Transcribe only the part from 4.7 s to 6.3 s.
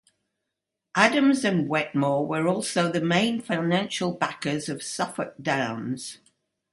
Suffolk Downs.